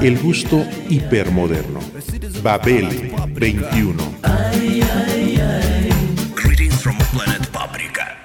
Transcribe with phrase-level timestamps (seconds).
[0.00, 1.80] El gusto hipermoderno.
[2.42, 4.02] Babel 21.
[6.34, 8.16] Greetings from planet Paprika.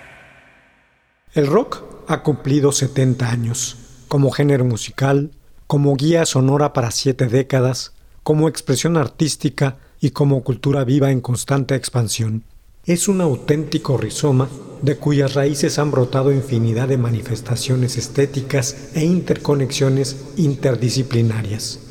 [1.34, 5.32] El rock ha cumplido 70 años, como género musical,
[5.68, 7.94] como guía sonora para siete décadas,
[8.24, 12.44] como expresión artística y como cultura viva en constante expansión.
[12.88, 14.48] Es un auténtico rizoma
[14.82, 21.82] de cuyas raíces han brotado infinidad de manifestaciones estéticas e interconexiones interdisciplinarias.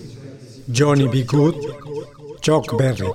[0.75, 1.25] Johnny B.
[1.25, 1.57] Good,
[2.41, 3.09] Chuck Berry.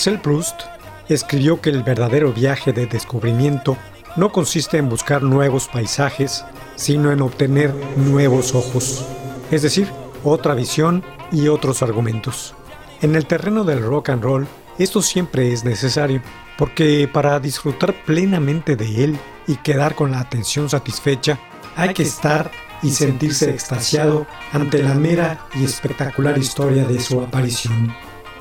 [0.00, 0.62] Marcel Proust
[1.10, 3.76] escribió que el verdadero viaje de descubrimiento
[4.16, 6.42] no consiste en buscar nuevos paisajes,
[6.74, 9.04] sino en obtener nuevos ojos,
[9.50, 9.88] es decir,
[10.24, 12.54] otra visión y otros argumentos.
[13.02, 14.46] En el terreno del rock and roll,
[14.78, 16.22] esto siempre es necesario,
[16.56, 21.38] porque para disfrutar plenamente de él y quedar con la atención satisfecha,
[21.76, 22.50] hay que estar
[22.82, 27.94] y sentirse extasiado ante la mera y espectacular historia de su aparición.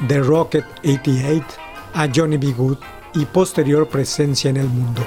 [0.07, 1.43] The Rocket 88
[1.93, 2.53] a Johnny B.
[2.53, 2.77] Good
[3.15, 5.01] y posterior presencia en el mundo.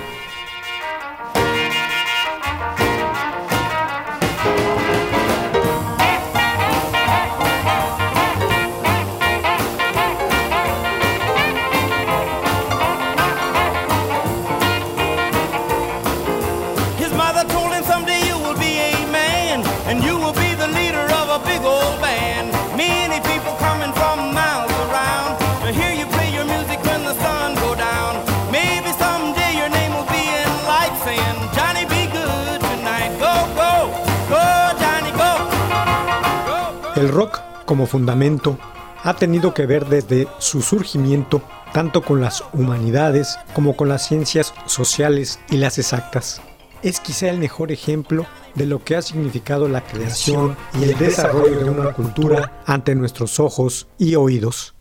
[37.92, 38.58] Fundamento,
[39.04, 41.42] ha tenido que ver desde su surgimiento
[41.74, 46.40] tanto con las humanidades como con las ciencias sociales y las exactas.
[46.82, 51.58] Es quizá el mejor ejemplo de lo que ha significado la creación y el desarrollo
[51.64, 54.74] de una cultura ante nuestros ojos y oídos.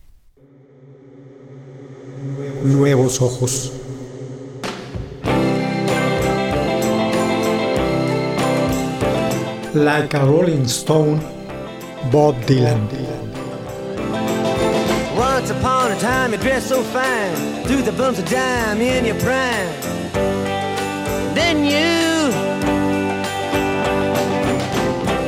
[2.64, 3.74] Nuevos ojos.
[9.74, 11.41] Like a Rolling Stone,
[12.10, 12.90] Bob Dylan.
[15.16, 17.36] Once upon a time you dressed so fine,
[17.66, 19.68] threw the bumps of dime in your prime.
[21.36, 22.32] Then you,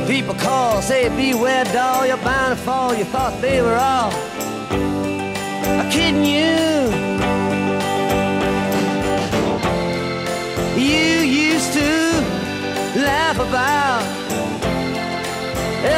[0.06, 2.94] people call, say beware doll, you're bound to fall.
[2.94, 4.10] You thought they were all
[5.90, 6.90] kidding you.
[10.76, 12.20] You used to
[12.96, 14.13] laugh about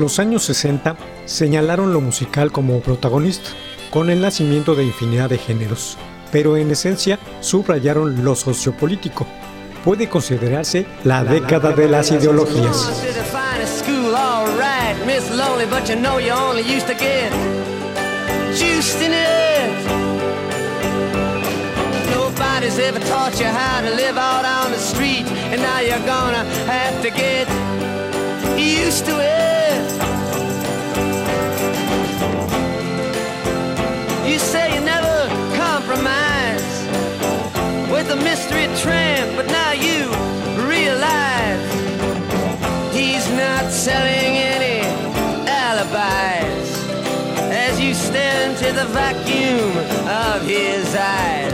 [0.00, 3.50] Los años 60 señalaron lo musical como protagonista,
[3.90, 5.98] con el nacimiento de infinidad de géneros,
[6.32, 9.26] pero en esencia subrayaron lo sociopolítico.
[9.84, 12.90] Puede considerarse la década de las ideologías.
[22.10, 26.44] Nobody's ever taught you how to live out on the street, and now you're gonna
[26.66, 27.46] have to get
[28.56, 29.59] used to it.
[38.10, 40.08] A mystery tramp, but now you
[40.66, 41.62] realize
[42.92, 44.84] he's not selling any
[45.46, 46.70] alibis
[47.52, 49.70] as you stare into the vacuum
[50.08, 51.52] of his eyes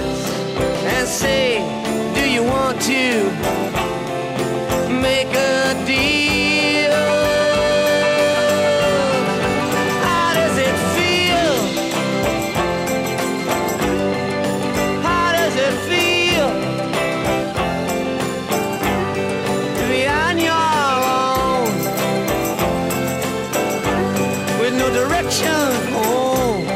[0.94, 1.58] and say,
[2.14, 3.31] Do you want to
[4.88, 6.45] make a deal?
[25.48, 26.75] Oh.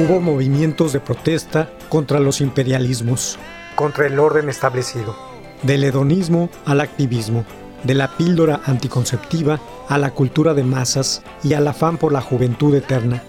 [0.00, 3.38] Hubo movimientos de protesta contra los imperialismos,
[3.74, 5.14] contra el orden establecido,
[5.62, 7.44] del hedonismo al activismo,
[7.84, 9.60] de la píldora anticonceptiva
[9.90, 13.22] a la cultura de masas y al afán por la juventud eterna,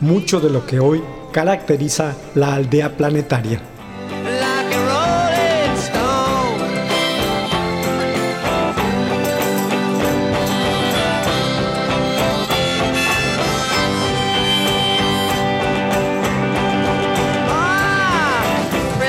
[0.00, 1.02] mucho de lo que hoy
[1.32, 3.62] caracteriza la aldea planetaria.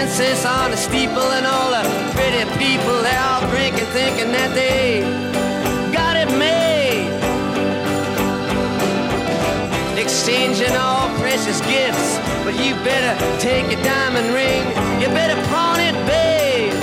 [0.10, 1.84] Princess on the steeple and all the
[2.18, 5.02] pretty people, they all drinking, thinking that they
[5.94, 7.06] got it made.
[10.02, 14.66] Exchanging all precious gifts, but you better take a diamond ring.
[15.00, 16.74] You better pawn it, babe.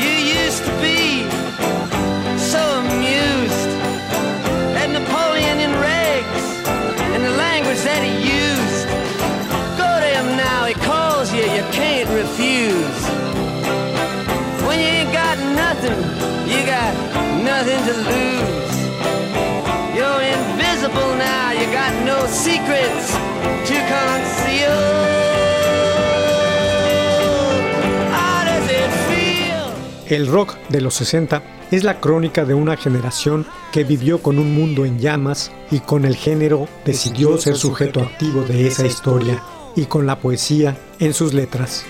[0.00, 1.28] You used to be
[2.40, 3.68] so amused
[4.80, 6.44] at Napoleon in rags
[7.12, 8.67] and the language that he used.
[11.58, 13.02] You, can't refuse.
[14.66, 15.98] When you ain't got nothing,
[16.50, 16.92] you got
[17.42, 18.74] nothing to lose.
[19.96, 23.06] You're invisible now, you got no secrets
[23.68, 24.78] to conceal.
[28.12, 30.16] How does it feel?
[30.16, 34.54] El rock de los 60 es la crónica de una generación que vivió con un
[34.54, 39.42] mundo en llamas y con el género decidió ser sujeto activo de esa historia
[39.78, 41.84] y con la poesía en sus letras.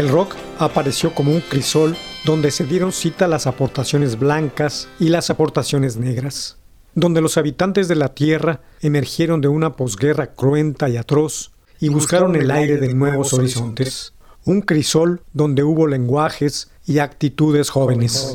[0.00, 5.28] El rock apareció como un crisol donde se dieron cita las aportaciones blancas y las
[5.28, 6.56] aportaciones negras,
[6.94, 12.34] donde los habitantes de la tierra emergieron de una posguerra cruenta y atroz y buscaron
[12.34, 14.14] el aire de nuevos horizontes.
[14.46, 18.34] Un crisol donde hubo lenguajes y actitudes jóvenes.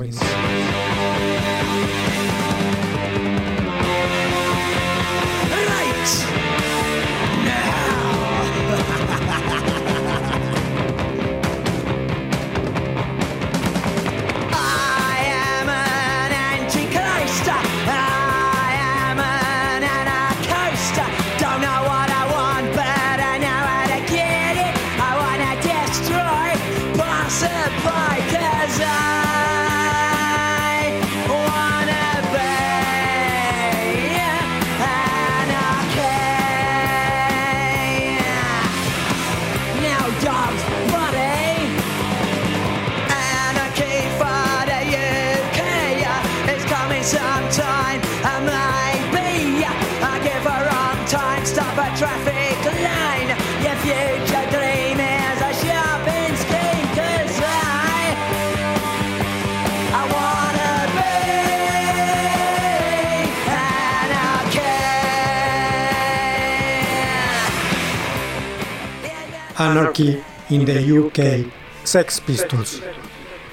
[69.57, 70.19] Anarchy.
[70.49, 71.51] In the UK,
[71.83, 72.81] Sex Pistols.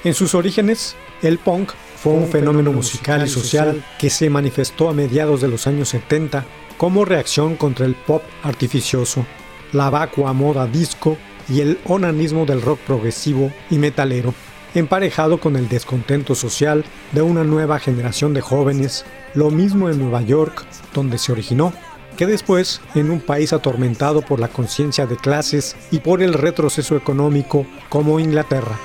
[0.05, 4.93] En sus orígenes, el punk fue un fenómeno musical y social que se manifestó a
[4.93, 6.45] mediados de los años 70
[6.77, 9.25] como reacción contra el pop artificioso,
[9.73, 11.17] la vacua moda disco
[11.49, 14.35] y el onanismo del rock progresivo y metalero,
[14.75, 19.05] emparejado con el descontento social de una nueva generación de jóvenes,
[19.35, 21.73] lo mismo en Nueva York, donde se originó,
[22.17, 26.97] que después en un país atormentado por la conciencia de clases y por el retroceso
[26.97, 28.79] económico como Inglaterra.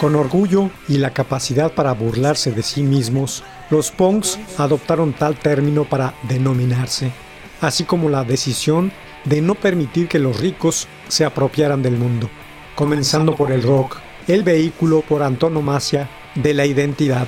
[0.00, 5.84] Con orgullo y la capacidad para burlarse de sí mismos, los punks adoptaron tal término
[5.84, 7.10] para denominarse,
[7.60, 8.92] así como la decisión
[9.24, 12.28] de no permitir que los ricos se apropiaran del mundo,
[12.74, 17.26] comenzando por el rock, el vehículo por antonomasia de la identidad.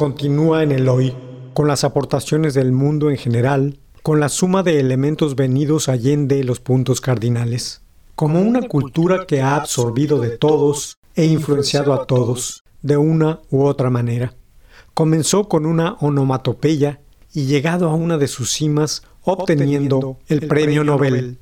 [0.00, 1.14] Continúa en el hoy,
[1.52, 6.58] con las aportaciones del mundo en general, con la suma de elementos venidos allende los
[6.58, 7.82] puntos cardinales,
[8.14, 13.64] como una cultura que ha absorbido de todos e influenciado a todos, de una u
[13.64, 14.32] otra manera.
[14.94, 17.00] Comenzó con una onomatopeya
[17.34, 21.36] y llegado a una de sus cimas obteniendo el premio Nobel.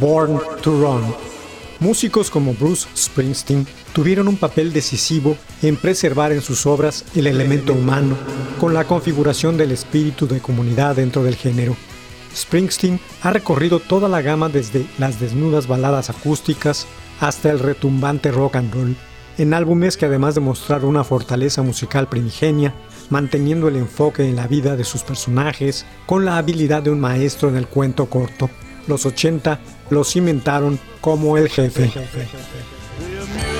[0.00, 1.14] Born to Run.
[1.78, 7.72] Músicos como Bruce Springsteen tuvieron un papel decisivo en preservar en sus obras el elemento
[7.72, 8.16] humano
[8.60, 11.76] con la configuración del espíritu de comunidad dentro del género.
[12.34, 16.86] Springsteen ha recorrido toda la gama desde las desnudas baladas acústicas
[17.20, 18.96] hasta el retumbante rock and roll,
[19.38, 22.74] en álbumes que además de mostrar una fortaleza musical primigenia,
[23.12, 27.50] manteniendo el enfoque en la vida de sus personajes con la habilidad de un maestro
[27.50, 28.48] en el cuento corto.
[28.88, 31.92] Los 80 lo cimentaron como el jefe.
[32.94, 33.51] Amusement park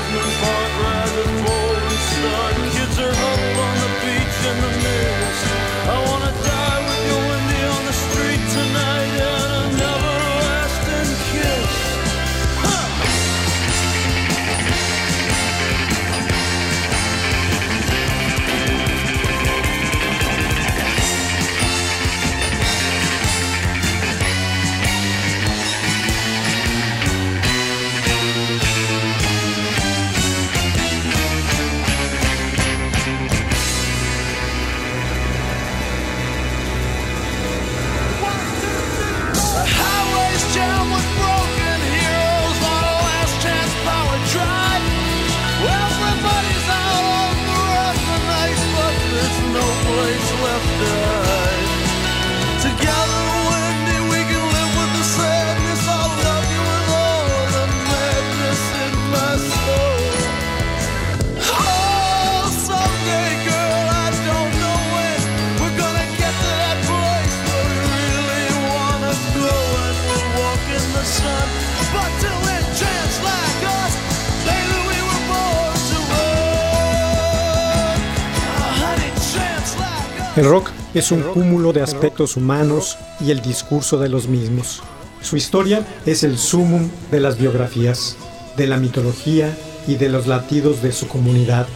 [80.34, 84.82] El rock es un cúmulo de aspectos humanos y el discurso de los mismos.
[85.21, 88.16] Su historia es el sumum de las biografías,
[88.56, 89.54] de la mitología
[89.86, 91.66] y de los latidos de su comunidad.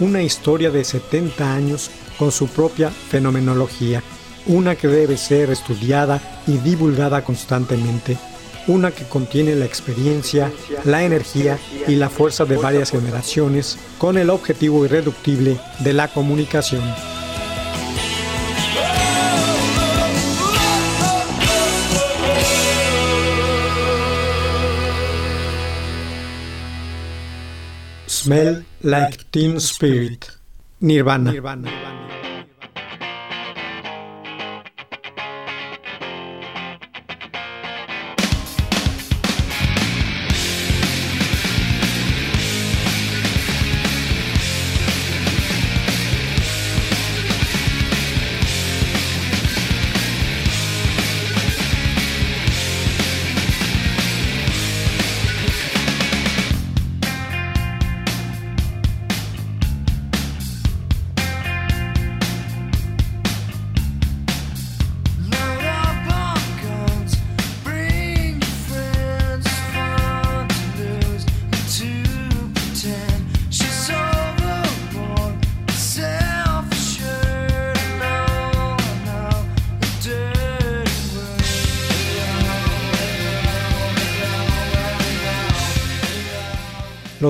[0.00, 4.02] Una historia de 70 años con su propia fenomenología,
[4.46, 8.16] una que debe ser estudiada y divulgada constantemente,
[8.66, 10.50] una que contiene la experiencia,
[10.84, 11.56] la energía
[11.86, 16.82] y la fuerza de varias generaciones con el objetivo irreductible de la comunicación.
[28.20, 30.30] Smell like Teen Spirit.
[30.82, 31.32] Nirvana.
[31.32, 31.89] Load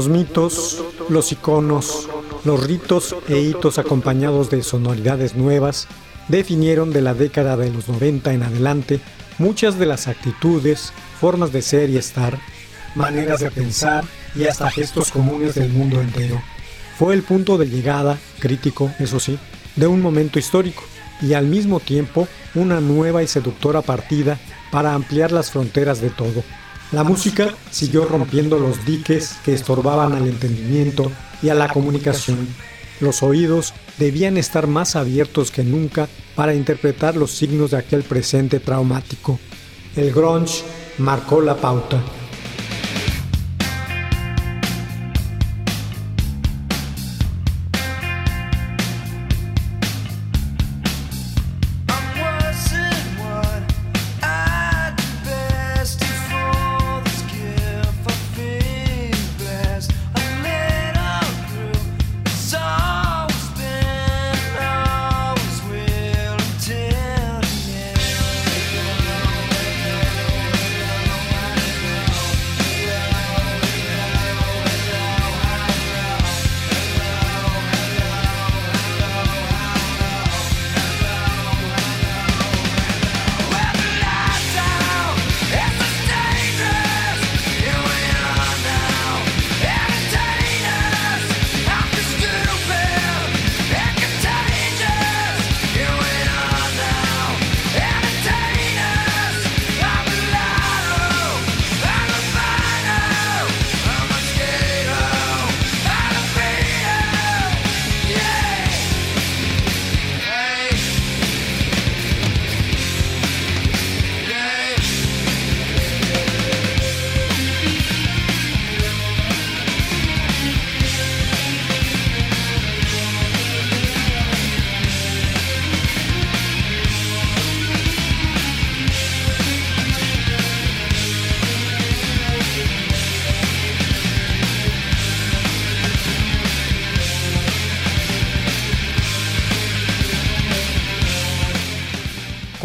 [0.01, 2.09] Los mitos, los iconos,
[2.47, 5.89] los ritos e hitos acompañados de sonoridades nuevas
[6.29, 9.01] definieron de la década de los 90 en adelante
[9.37, 12.39] muchas de las actitudes, formas de ser y estar,
[12.95, 16.41] maneras de pensar y hasta gestos comunes del mundo entero.
[16.99, 19.39] Fue el punto de llegada, crítico, eso sí,
[19.77, 20.83] de un momento histórico
[21.21, 24.39] y al mismo tiempo una nueva y seductora partida
[24.73, 26.43] para ampliar las fronteras de todo.
[26.92, 32.48] La música siguió rompiendo los diques que estorbaban al entendimiento y a la comunicación.
[33.00, 38.59] Los oídos debían estar más abiertos que nunca para interpretar los signos de aquel presente
[38.59, 39.38] traumático.
[39.94, 40.64] El grunge
[40.98, 42.03] marcó la pauta.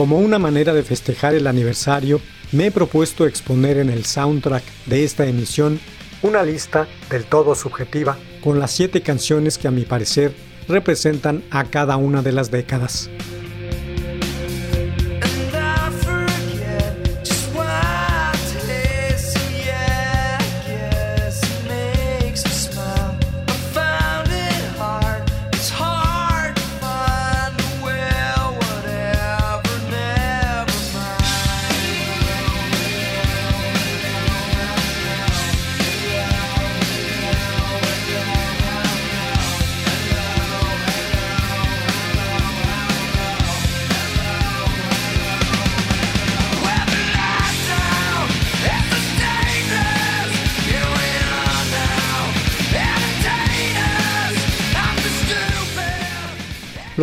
[0.06, 5.04] Como una manera de festejar el aniversario, me he propuesto exponer en el soundtrack de
[5.04, 5.80] esta emisión
[6.22, 10.36] una lista del todo subjetiva con las siete canciones que a mi parecer
[10.68, 13.10] representan a cada una de las décadas.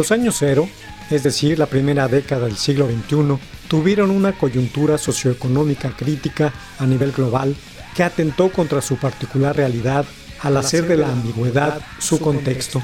[0.02, 0.68] Los años cero,
[1.12, 3.38] es decir, la primera década del siglo XXI,
[3.68, 7.54] tuvieron una coyuntura socioeconómica crítica a nivel global
[7.94, 10.04] que atentó contra su particular realidad
[10.40, 12.82] al hacer de la ambigüedad su contexto.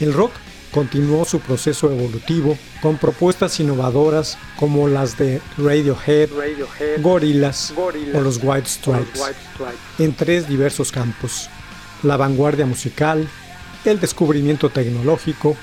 [0.00, 0.32] El rock
[0.70, 6.28] continuó su proceso evolutivo con propuestas innovadoras como las de Radiohead,
[7.00, 9.22] Gorillaz o los White Stripes,
[9.98, 11.48] en tres diversos campos,
[12.02, 13.26] la vanguardia musical,
[13.86, 15.56] el descubrimiento tecnológico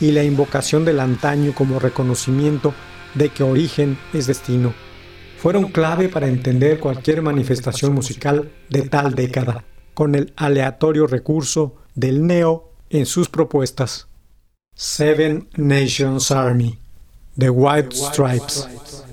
[0.00, 2.74] y la invocación del antaño como reconocimiento
[3.14, 4.74] de que origen es destino,
[5.38, 12.26] fueron clave para entender cualquier manifestación musical de tal década, con el aleatorio recurso del
[12.26, 14.08] neo en sus propuestas.
[14.74, 16.78] Seven Nations Army,
[17.36, 19.07] The White Stripes.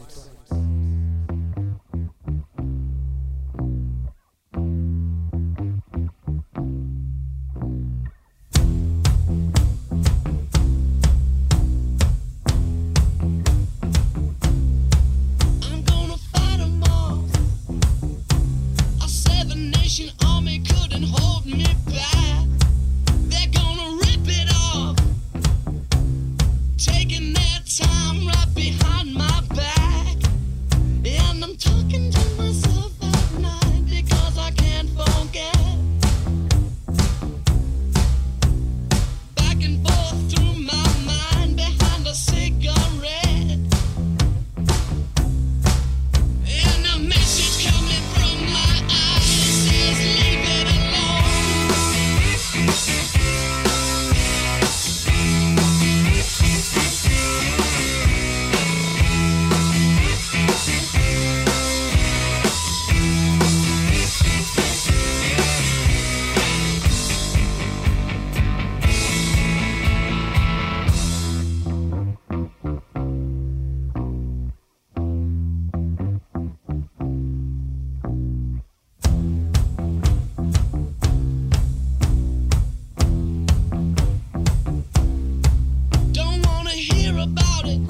[87.25, 87.81] About it.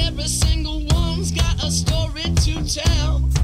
[0.00, 3.35] Every single one's got a story to tell.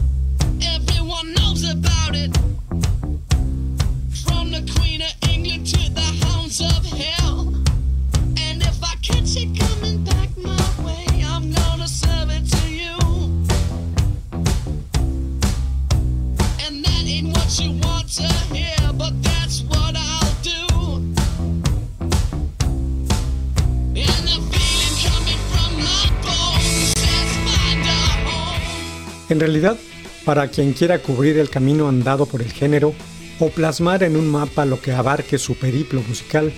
[29.52, 29.76] Realidad,
[30.24, 32.94] para quien quiera cubrir el camino andado por el género
[33.38, 36.50] o plasmar en un mapa lo que abarque su periplo musical,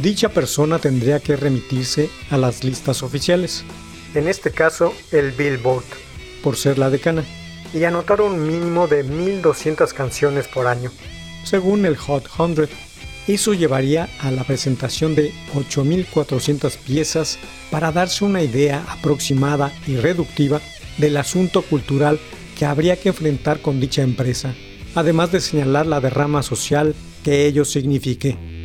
[0.00, 3.64] dicha persona tendría que remitirse a las listas oficiales,
[4.14, 5.84] en este caso el Billboard,
[6.42, 7.24] por ser la decana,
[7.72, 10.90] y anotar un mínimo de 1200 canciones por año,
[11.42, 12.68] según el Hot 100.
[13.28, 17.38] Eso llevaría a la presentación de 8400 piezas
[17.70, 20.60] para darse una idea aproximada y reductiva
[20.98, 22.18] del asunto cultural
[22.58, 24.54] que habría que enfrentar con dicha empresa,
[24.94, 28.55] además de señalar la derrama social que ello signifique.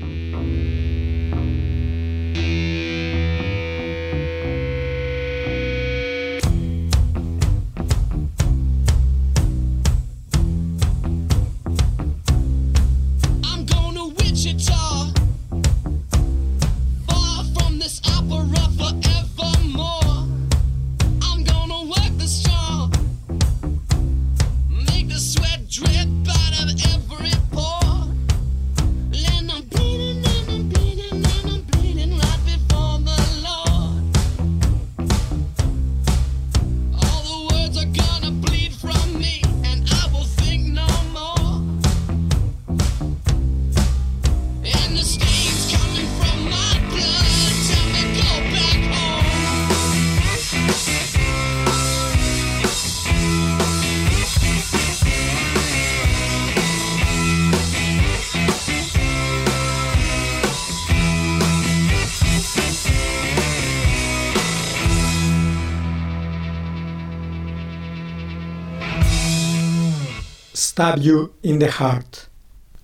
[70.81, 72.27] Stab You in the Heart.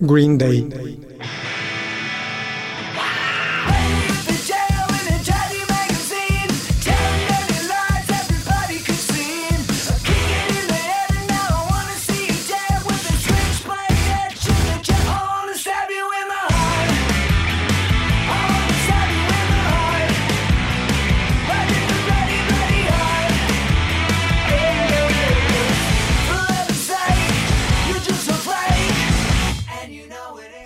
[0.06, 0.60] Green Day.
[0.60, 1.17] The jail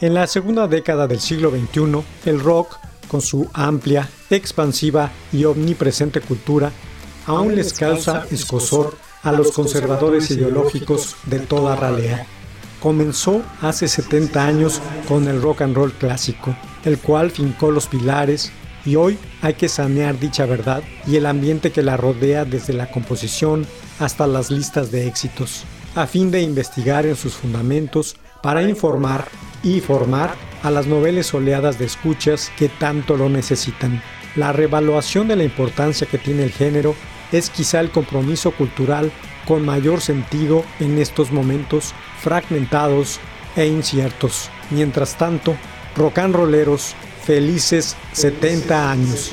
[0.02, 6.20] En la segunda década del siglo XXI, el rock, con su amplia, expansiva y omnipresente
[6.20, 6.72] cultura,
[7.24, 12.26] aún les causa escosor a los conservadores ideológicos de toda ralea.
[12.80, 16.52] Comenzó hace 70 años con el rock and roll clásico,
[16.84, 18.50] el cual fincó los pilares
[18.84, 22.90] y hoy hay que sanear dicha verdad y el ambiente que la rodea desde la
[22.90, 23.68] composición
[24.00, 25.62] hasta las listas de éxitos,
[25.94, 29.28] a fin de investigar en sus fundamentos para informar
[29.62, 34.02] y formar a las noveles oleadas de escuchas que tanto lo necesitan.
[34.36, 36.94] La revaluación de la importancia que tiene el género
[37.32, 39.10] es quizá el compromiso cultural
[39.46, 43.20] con mayor sentido en estos momentos fragmentados
[43.56, 44.50] e inciertos.
[44.70, 45.56] Mientras tanto,
[45.96, 46.94] rock and rolleros,
[47.24, 49.32] felices 70 años.